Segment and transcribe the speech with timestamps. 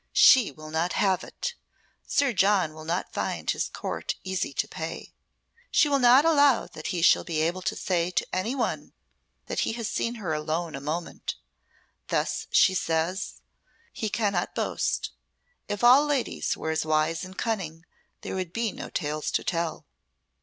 [0.13, 1.53] She will not have it!
[2.07, 5.13] Sir John will not find his court easy to pay.
[5.69, 8.93] She will not allow that he shall be able to say to any one
[9.45, 11.35] that he has seen her alone a moment.
[12.07, 13.41] Thus, she says,
[13.93, 15.11] he cannot boast.
[15.67, 17.85] If all ladies were as wise and cunning,
[18.21, 19.85] there would be no tales to tell."